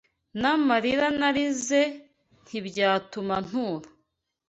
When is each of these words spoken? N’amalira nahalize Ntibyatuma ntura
N’amalira 0.41 1.07
nahalize 1.17 1.81
Ntibyatuma 2.43 3.35
ntura 3.45 3.89